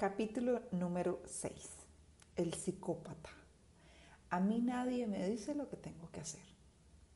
[0.00, 1.52] Capítulo número 6.
[2.34, 3.28] El psicópata.
[4.30, 6.40] A mí nadie me dice lo que tengo que hacer.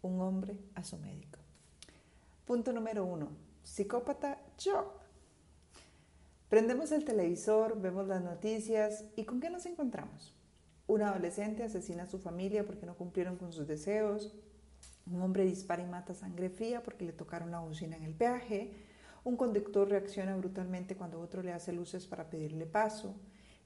[0.03, 1.39] Un hombre a su médico.
[2.45, 3.27] Punto número 1.
[3.63, 4.99] Psicópata yo.
[6.51, 10.35] Prendemos el televisor, vemos las noticias y ¿con qué nos encontramos?
[10.87, 14.35] Un adolescente asesina a su familia porque no cumplieron con sus deseos.
[15.11, 18.75] Un hombre dispara y mata sangre fría porque le tocaron la bocina en el peaje.
[19.25, 23.15] Un conductor reacciona brutalmente cuando otro le hace luces para pedirle paso.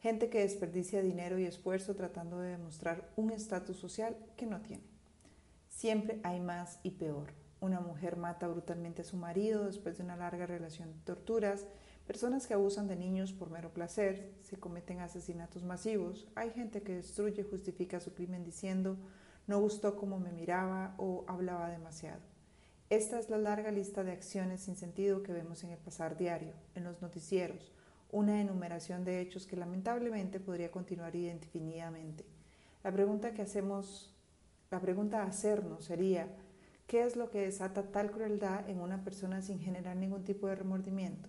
[0.00, 4.84] Gente que desperdicia dinero y esfuerzo tratando de demostrar un estatus social que no tiene.
[5.68, 7.32] Siempre hay más y peor.
[7.60, 11.66] Una mujer mata brutalmente a su marido después de una larga relación de torturas.
[12.06, 14.34] Personas que abusan de niños por mero placer.
[14.42, 16.28] Se cometen asesinatos masivos.
[16.36, 18.96] Hay gente que destruye y justifica su crimen diciendo
[19.48, 22.20] no gustó cómo me miraba o hablaba demasiado.
[22.90, 26.54] Esta es la larga lista de acciones sin sentido que vemos en el pasar diario,
[26.74, 27.70] en los noticieros,
[28.10, 32.24] una enumeración de hechos que lamentablemente podría continuar indefinidamente.
[32.82, 34.14] La pregunta que hacemos,
[34.70, 36.28] la pregunta a hacernos sería,
[36.86, 40.54] ¿qué es lo que desata tal crueldad en una persona sin generar ningún tipo de
[40.54, 41.28] remordimiento?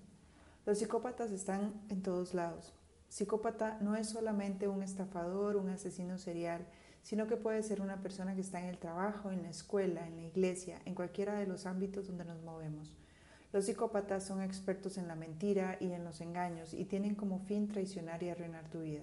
[0.66, 2.74] Los psicópatas están en todos lados.
[3.10, 6.66] Psicópata no es solamente un estafador, un asesino serial,
[7.10, 10.18] sino que puede ser una persona que está en el trabajo, en la escuela, en
[10.18, 12.96] la iglesia, en cualquiera de los ámbitos donde nos movemos.
[13.52, 17.68] Los psicópatas son expertos en la mentira y en los engaños y tienen como fin
[17.68, 19.02] traicionar y arruinar tu vida.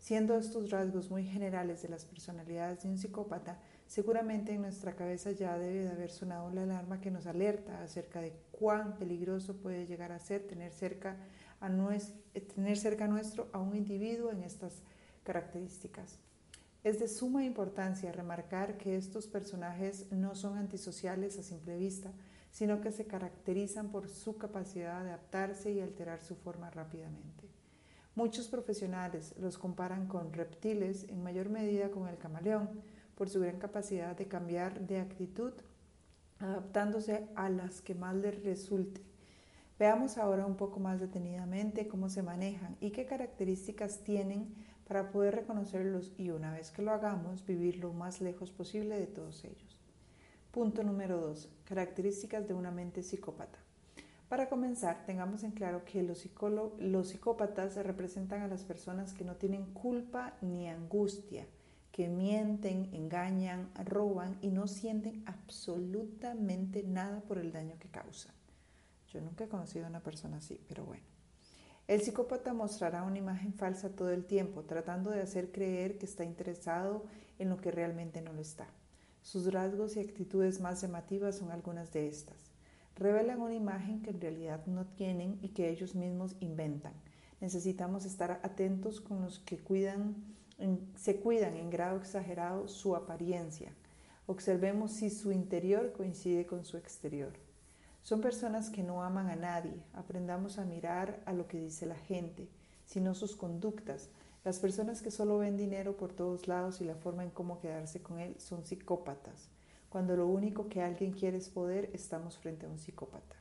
[0.00, 5.30] Siendo estos rasgos muy generales de las personalidades de un psicópata, seguramente en nuestra cabeza
[5.30, 9.86] ya debe de haber sonado la alarma que nos alerta acerca de cuán peligroso puede
[9.86, 11.16] llegar a ser tener cerca
[11.60, 12.16] a, nuestro,
[12.52, 14.82] tener cerca nuestro a un individuo en estas
[15.22, 16.18] características.
[16.88, 22.10] Es de suma importancia remarcar que estos personajes no son antisociales a simple vista,
[22.50, 27.46] sino que se caracterizan por su capacidad de adaptarse y alterar su forma rápidamente.
[28.14, 32.70] Muchos profesionales los comparan con reptiles, en mayor medida con el camaleón,
[33.16, 35.52] por su gran capacidad de cambiar de actitud,
[36.38, 39.02] adaptándose a las que más les resulte.
[39.78, 44.54] Veamos ahora un poco más detenidamente cómo se manejan y qué características tienen
[44.88, 49.06] para poder reconocerlos y una vez que lo hagamos, vivir lo más lejos posible de
[49.06, 49.78] todos ellos.
[50.50, 51.48] Punto número 2.
[51.64, 53.58] Características de una mente psicópata.
[54.30, 56.26] Para comenzar, tengamos en claro que los,
[56.78, 61.46] los psicópatas representan a las personas que no tienen culpa ni angustia,
[61.92, 68.34] que mienten, engañan, roban y no sienten absolutamente nada por el daño que causan.
[69.12, 71.17] Yo nunca he conocido a una persona así, pero bueno.
[71.88, 76.22] El psicópata mostrará una imagen falsa todo el tiempo, tratando de hacer creer que está
[76.22, 77.06] interesado
[77.38, 78.66] en lo que realmente no lo está.
[79.22, 82.36] Sus rasgos y actitudes más llamativas son algunas de estas.
[82.94, 86.92] Revelan una imagen que en realidad no tienen y que ellos mismos inventan.
[87.40, 90.14] Necesitamos estar atentos con los que cuidan,
[90.94, 93.72] se cuidan en grado exagerado su apariencia.
[94.26, 97.47] Observemos si su interior coincide con su exterior.
[98.02, 99.82] Son personas que no aman a nadie.
[99.92, 102.48] Aprendamos a mirar a lo que dice la gente,
[102.84, 104.08] sino sus conductas.
[104.44, 108.00] Las personas que solo ven dinero por todos lados y la forma en cómo quedarse
[108.00, 109.50] con él son psicópatas.
[109.88, 113.36] Cuando lo único que alguien quiere es poder, estamos frente a un psicópata.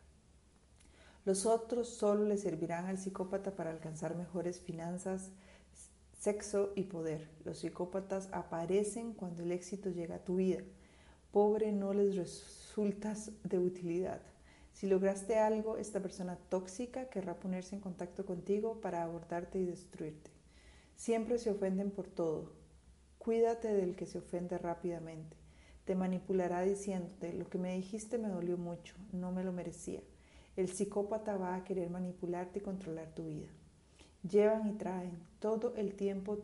[1.26, 5.32] Los otros solo le servirán al psicópata para alcanzar mejores finanzas,
[6.18, 7.30] sexo y poder.
[7.44, 10.62] Los psicópatas aparecen cuando el éxito llega a tu vida.
[11.32, 14.22] Pobre no les resultas de utilidad.
[14.78, 20.30] Si lograste algo, esta persona tóxica querrá ponerse en contacto contigo para abordarte y destruirte.
[20.96, 22.52] Siempre se ofenden por todo.
[23.18, 25.36] Cuídate del que se ofende rápidamente.
[25.86, 30.02] Te manipulará diciéndote, lo que me dijiste me dolió mucho, no me lo merecía.
[30.56, 33.48] El psicópata va a querer manipularte y controlar tu vida.
[34.30, 36.38] Llevan y traen todo el tiempo.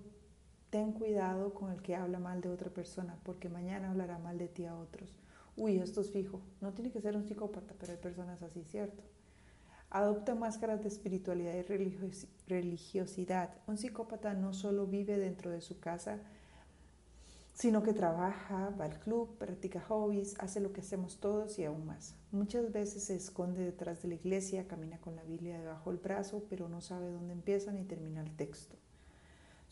[0.72, 4.48] Ten cuidado con el que habla mal de otra persona, porque mañana hablará mal de
[4.48, 5.14] ti a otros
[5.56, 6.42] uy, esto es fijo.
[6.62, 9.04] No tiene que ser un psicópata, pero hay personas así, ¿cierto?
[9.90, 11.62] Adopta máscaras de espiritualidad y
[12.48, 13.50] religiosidad.
[13.68, 16.20] Un psicópata no solo vive dentro de su casa
[17.54, 21.86] sino que trabaja, va al club, practica hobbies, hace lo que hacemos todos y aún
[21.86, 22.16] más.
[22.32, 26.44] Muchas veces se esconde detrás de la iglesia, camina con la Biblia debajo del brazo,
[26.50, 28.76] pero no sabe dónde empieza ni termina el texto.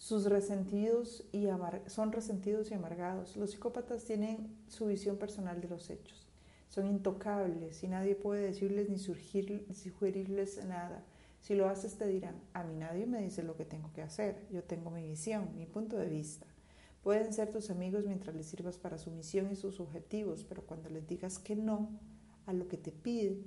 [0.01, 1.45] Sus resentidos y
[1.85, 3.37] son resentidos y amargados.
[3.37, 6.27] Los psicópatas tienen su visión personal de los hechos.
[6.69, 11.03] Son intocables y nadie puede decirles ni sugerirles nada.
[11.41, 14.47] Si lo haces te dirán, a mí nadie me dice lo que tengo que hacer.
[14.49, 16.47] Yo tengo mi visión, mi punto de vista.
[17.03, 20.89] Pueden ser tus amigos mientras les sirvas para su misión y sus objetivos, pero cuando
[20.89, 21.91] les digas que no
[22.47, 23.45] a lo que te piden,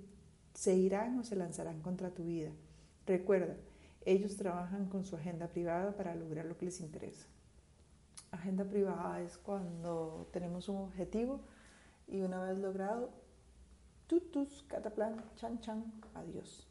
[0.55, 2.53] se irán o se lanzarán contra tu vida.
[3.07, 3.57] Recuerda,
[4.05, 7.27] ellos trabajan con su agenda privada para lograr lo que les interesa.
[8.31, 11.41] Agenda privada es cuando tenemos un objetivo
[12.07, 13.11] y una vez logrado,
[14.07, 16.69] tutus, cataplan, chan chan, adiós.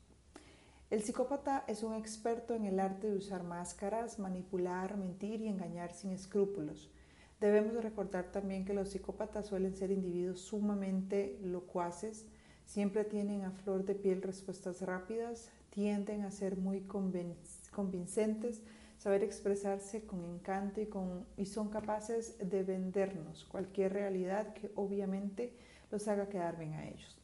[0.89, 5.91] El psicópata es un experto en el arte de usar máscaras, manipular, mentir y engañar
[5.91, 6.91] sin escrúpulos.
[7.39, 12.27] Debemos recordar también que los psicópatas suelen ser individuos sumamente locuaces,
[12.65, 16.81] siempre tienen a flor de piel respuestas rápidas, tienden a ser muy
[17.71, 18.61] convincentes,
[18.99, 20.79] saber expresarse con encanto
[21.35, 25.51] y, son capaces de vendernos cualquier realidad que obviamente
[25.89, 27.17] los haga quedar bien a ellos.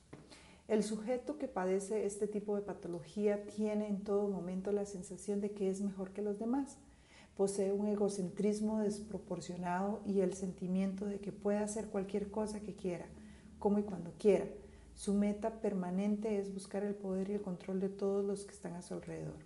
[0.68, 5.52] El sujeto que padece este tipo de patología tiene en todo momento la sensación de
[5.52, 6.78] que es mejor que los demás.
[7.38, 13.06] Posee un egocentrismo desproporcionado y el sentimiento de que puede hacer cualquier cosa que quiera,
[13.60, 14.46] como y cuando quiera.
[15.00, 18.74] Su meta permanente es buscar el poder y el control de todos los que están
[18.74, 19.38] a su alrededor.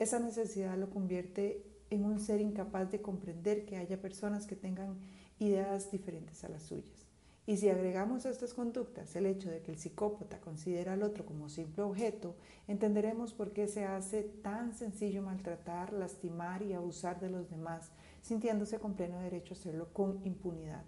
[0.00, 4.96] Esa necesidad lo convierte en un ser incapaz de comprender que haya personas que tengan
[5.38, 7.06] ideas diferentes a las suyas.
[7.46, 11.24] Y si agregamos a estas conductas el hecho de que el psicópata considera al otro
[11.24, 12.34] como simple objeto,
[12.66, 18.80] entenderemos por qué se hace tan sencillo maltratar, lastimar y abusar de los demás, sintiéndose
[18.80, 20.82] con pleno derecho a hacerlo con impunidad.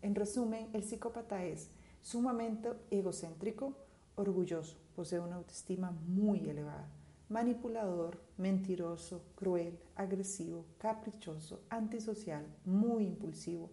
[0.00, 1.68] En resumen, el psicópata es
[2.02, 3.74] sumamente egocéntrico,
[4.16, 6.88] orgulloso, posee una autoestima muy elevada,
[7.28, 13.70] manipulador, mentiroso, cruel, agresivo, caprichoso, antisocial, muy impulsivo,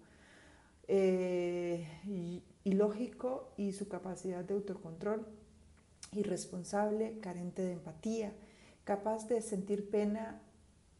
[0.87, 1.85] eh,
[2.63, 5.25] ilógico y su capacidad de autocontrol,
[6.13, 8.33] irresponsable, carente de empatía,
[8.83, 10.41] capaz de sentir pena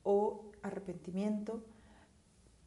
[0.04, 1.64] o arrepentimiento,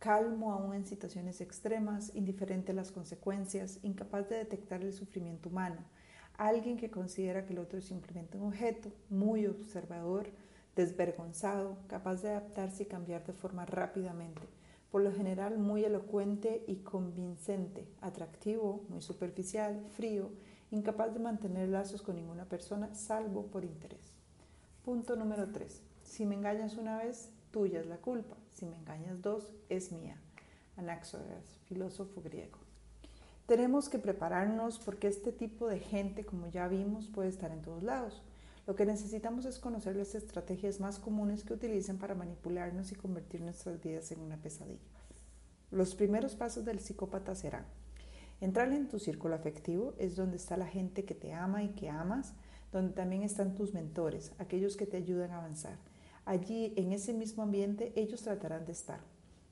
[0.02, 5.78] calmo aún en situaciones extremas, indiferente a las consecuencias, incapaz de detectar el sufrimiento humano,
[6.36, 10.26] alguien que considera que el otro es simplemente un objeto, muy observador,
[10.74, 14.42] desvergonzado, capaz de adaptarse y cambiar de forma rápidamente
[14.92, 20.30] por lo general muy elocuente y convincente, atractivo, muy superficial, frío,
[20.70, 24.12] incapaz de mantener lazos con ninguna persona salvo por interés.
[24.84, 25.80] Punto número 3.
[26.02, 28.41] Si me engañas una vez, tuya es la culpa.
[28.52, 30.20] Si me engañas dos, es mía.
[30.76, 32.58] Anaxagoras, filósofo griego.
[33.46, 37.82] Tenemos que prepararnos porque este tipo de gente, como ya vimos, puede estar en todos
[37.82, 38.22] lados.
[38.66, 43.40] Lo que necesitamos es conocer las estrategias más comunes que utilizan para manipularnos y convertir
[43.40, 44.78] nuestras vidas en una pesadilla.
[45.70, 47.64] Los primeros pasos del psicópata serán
[48.40, 51.90] entrar en tu círculo afectivo, es donde está la gente que te ama y que
[51.90, 52.34] amas,
[52.70, 55.78] donde también están tus mentores, aquellos que te ayudan a avanzar.
[56.24, 59.00] Allí, en ese mismo ambiente, ellos tratarán de estar.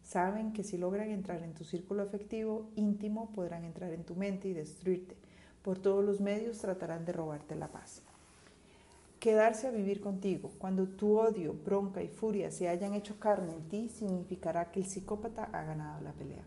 [0.02, 4.48] Saben que si logran entrar en tu círculo afectivo íntimo, podrán entrar en tu mente
[4.48, 5.16] y destruirte.
[5.62, 8.02] Por todos los medios tratarán de robarte la paz
[9.20, 10.50] quedarse a vivir contigo.
[10.58, 14.86] Cuando tu odio, bronca y furia se hayan hecho carne en ti, significará que el
[14.86, 16.42] psicópata ha ganado la pelea.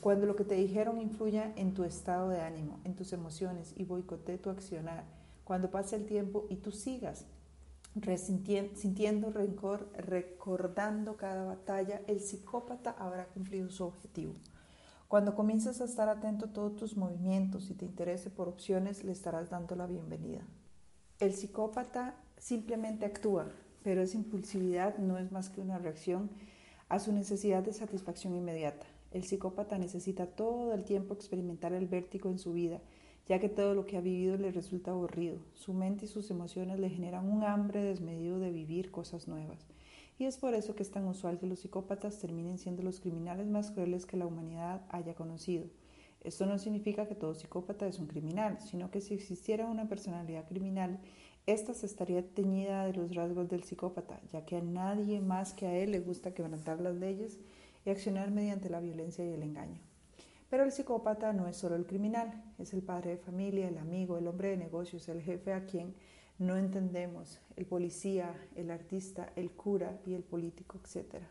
[0.00, 3.84] Cuando lo que te dijeron influya en tu estado de ánimo, en tus emociones y
[3.84, 5.04] boicotee tu accionar,
[5.44, 7.26] cuando pase el tiempo y tú sigas
[8.74, 14.34] sintiendo recordando cada batalla, el psicópata habrá cumplido su objetivo.
[15.08, 19.12] Cuando comiences a estar atento a todos tus movimientos y te interese por opciones, le
[19.12, 20.40] estarás dando la bienvenida.
[21.20, 26.30] El psicópata simplemente actúa, pero esa impulsividad no es más que una reacción
[26.88, 28.86] a su necesidad de satisfacción inmediata.
[29.10, 32.80] El psicópata necesita todo el tiempo experimentar el vértigo en su vida,
[33.32, 35.38] ya que todo lo que ha vivido le resulta aburrido.
[35.54, 39.66] Su mente y sus emociones le generan un hambre desmedido de vivir cosas nuevas.
[40.18, 43.46] Y es por eso que es tan usual que los psicópatas terminen siendo los criminales
[43.46, 45.64] más crueles que la humanidad haya conocido.
[46.20, 50.46] Esto no significa que todo psicópata es un criminal, sino que si existiera una personalidad
[50.46, 51.00] criminal,
[51.46, 55.64] ésta se estaría teñida de los rasgos del psicópata, ya que a nadie más que
[55.64, 57.40] a él le gusta quebrantar las leyes
[57.86, 59.80] y accionar mediante la violencia y el engaño.
[60.52, 64.18] Pero el psicópata no es solo el criminal, es el padre de familia, el amigo,
[64.18, 65.94] el hombre de negocios, el jefe a quien
[66.36, 71.22] no entendemos, el policía, el artista, el cura y el político, etc.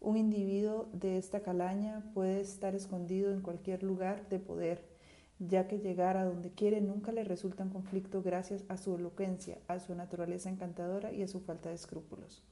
[0.00, 4.84] Un individuo de esta calaña puede estar escondido en cualquier lugar de poder,
[5.40, 9.58] ya que llegar a donde quiere nunca le resulta un conflicto gracias a su elocuencia,
[9.66, 12.44] a su naturaleza encantadora y a su falta de escrúpulos.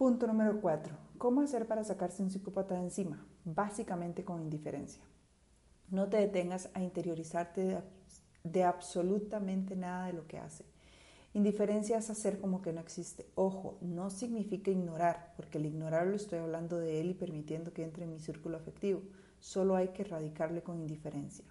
[0.00, 0.96] Punto número 4.
[1.18, 3.22] ¿Cómo hacer para sacarse un psicópata de encima?
[3.44, 5.02] Básicamente con indiferencia.
[5.90, 7.82] No te detengas a interiorizarte
[8.42, 10.64] de, absolutamente nada de lo que hace.
[11.34, 13.26] Indiferencia es hacer como que no existe.
[13.34, 18.04] Ojo, no significa ignorar, porque el ignorarlo estoy hablando de él y permitiendo que entre
[18.04, 19.02] en mi círculo afectivo.
[19.38, 21.44] Solo hay que erradicarle con indiferencia.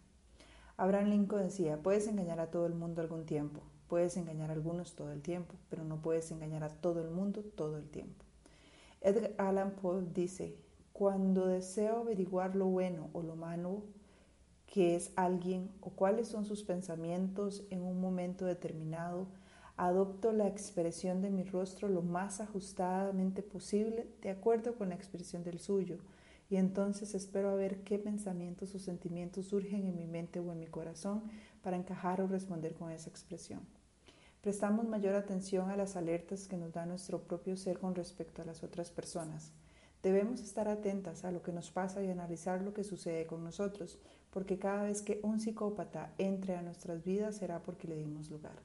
[0.75, 4.95] Abraham Lincoln decía, puedes engañar a todo el mundo algún tiempo, puedes engañar a algunos
[4.95, 8.25] todo el tiempo, pero no puedes engañar a todo el mundo todo el tiempo.
[9.01, 10.57] Edgar Allan Poe dice,
[10.91, 13.83] cuando deseo averiguar lo bueno o lo malo
[14.65, 19.27] que es alguien o cuáles son sus pensamientos en un momento determinado,
[19.77, 25.43] adopto la expresión de mi rostro lo más ajustadamente posible de acuerdo con la expresión
[25.43, 25.99] del suyo,
[26.49, 30.59] y entonces espero a ver qué pensamientos o sentimientos surgen en mi mente o en
[30.59, 31.23] mi corazón
[31.63, 33.61] para encajar o responder con esa expresión.
[34.41, 38.45] Prestamos mayor atención a las alertas que nos da nuestro propio ser con respecto a
[38.45, 39.51] las otras personas.
[40.01, 43.99] Debemos estar atentas a lo que nos pasa y analizar lo que sucede con nosotros,
[44.31, 48.55] porque cada vez que un psicópata entre a nuestras vidas será porque le dimos lugar.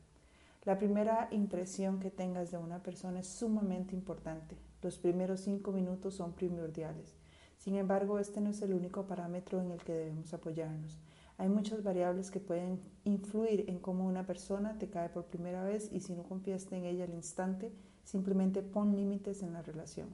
[0.65, 4.57] La primera impresión que tengas de una persona es sumamente importante.
[4.81, 7.17] Los primeros cinco minutos son primordiales.
[7.59, 11.01] Sin embargo, este no es el único parámetro en el que debemos apoyarnos.
[11.37, 15.91] Hay muchas variables que pueden influir en cómo una persona te cae por primera vez
[15.93, 17.73] y si no confiaste en ella al instante,
[18.05, 20.09] simplemente pon límites en la relación.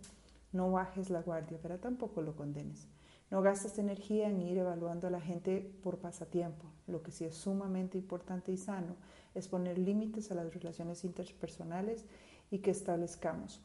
[0.52, 2.88] No bajes la guardia, pero tampoco lo condenes.
[3.30, 6.64] No gastes energía en ir evaluando a la gente por pasatiempo.
[6.88, 8.96] Lo que sí es sumamente importante y sano
[9.34, 12.06] es poner límites a las relaciones interpersonales
[12.50, 13.60] y que establezcamos.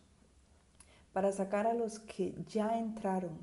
[1.13, 3.39] Para sacar a los que ya entraron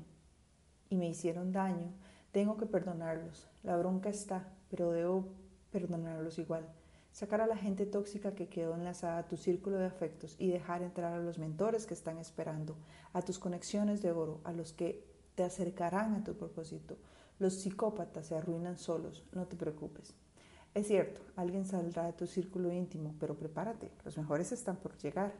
[0.89, 1.91] y me hicieron daño,
[2.33, 3.47] tengo que perdonarlos.
[3.61, 5.29] La bronca está, pero debo
[5.71, 6.67] perdonarlos igual.
[7.11, 10.81] Sacar a la gente tóxica que quedó enlazada a tu círculo de afectos y dejar
[10.81, 12.75] entrar a los mentores que están esperando,
[13.13, 16.97] a tus conexiones de oro, a los que te acercarán a tu propósito.
[17.37, 20.15] Los psicópatas se arruinan solos, no te preocupes.
[20.73, 25.33] Es cierto, alguien saldrá de tu círculo íntimo, pero prepárate, los mejores están por llegar.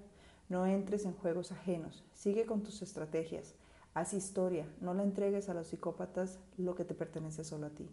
[0.47, 3.55] No entres en juegos ajenos, sigue con tus estrategias,
[3.93, 7.89] haz historia, no la entregues a los psicópatas lo que te pertenece solo a ti.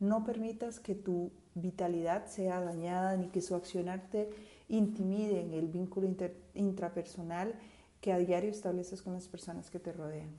[0.00, 4.30] No permitas que tu vitalidad sea dañada ni que su accionar te
[4.68, 6.08] intimide en el vínculo
[6.54, 7.54] intrapersonal
[8.00, 10.30] que a diario estableces con las personas que te rodean.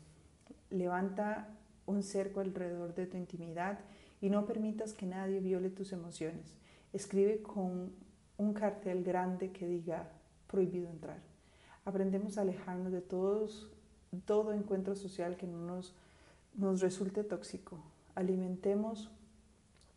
[0.69, 1.55] Levanta
[1.85, 3.79] un cerco alrededor de tu intimidad
[4.19, 6.57] y no permitas que nadie viole tus emociones.
[6.91, 7.93] Escribe con
[8.37, 10.09] un cartel grande que diga
[10.47, 11.21] prohibido entrar.
[11.85, 13.72] Aprendemos a alejarnos de todos,
[14.21, 15.93] todo encuentro social que no nos,
[16.55, 17.79] nos resulte tóxico.
[18.15, 19.09] Alimentemos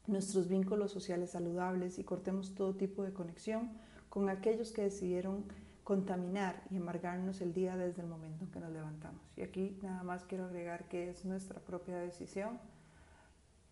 [0.06, 3.70] nuestros vínculos sociales saludables y cortemos todo tipo de conexión
[4.08, 5.44] con aquellos que decidieron
[5.84, 9.20] contaminar y amargarnos el día desde el momento en que nos levantamos.
[9.36, 12.58] Y aquí nada más quiero agregar que es nuestra propia decisión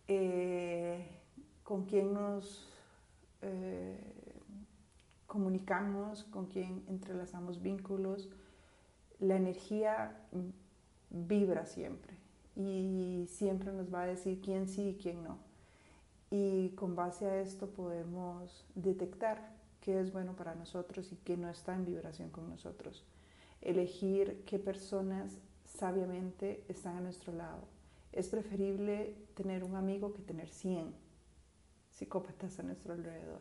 [0.06, 1.08] eh,
[1.64, 2.68] con quién nos
[3.42, 3.98] eh,
[5.26, 8.28] comunicamos, con quién entrelazamos vínculos.
[9.20, 10.16] La energía
[11.10, 12.14] vibra siempre
[12.56, 15.38] y siempre nos va a decir quién sí y quién no.
[16.30, 21.48] Y con base a esto podemos detectar qué es bueno para nosotros y qué no
[21.48, 23.04] está en vibración con nosotros.
[23.60, 27.74] Elegir qué personas sabiamente están a nuestro lado
[28.14, 30.94] es preferible tener un amigo que tener 100
[31.90, 33.40] psicópatas a nuestro alrededor.